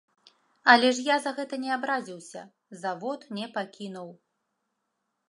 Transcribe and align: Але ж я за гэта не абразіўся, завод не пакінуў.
Але 0.71 0.87
ж 0.99 1.03
я 1.07 1.17
за 1.25 1.33
гэта 1.39 1.59
не 1.65 1.69
абразіўся, 1.75 2.41
завод 2.85 3.29
не 3.41 3.45
пакінуў. 3.59 4.09